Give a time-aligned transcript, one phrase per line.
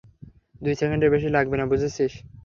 [0.61, 2.13] দুই সেকেন্ডের বেশি লাগবে না, বুঝেছিস?